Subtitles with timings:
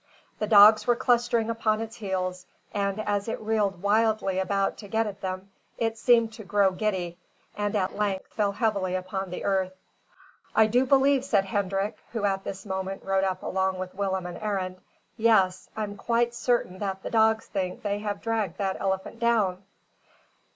[0.39, 5.05] The dogs were clustering upon its heels; and as it reeled wildly about to get
[5.05, 7.19] at them, it seemed to grow giddy,
[7.55, 9.73] and at length fell heavily along the earth.
[10.55, 14.39] "I do believe," said Hendrik, who at this moment rode up along with Willem and
[14.41, 14.77] Arend,
[15.17, 19.61] "yes, I'm quite certain that the dogs think they have dragged that elephant down!"